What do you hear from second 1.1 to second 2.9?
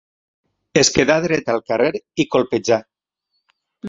dret al carrer i colpejà.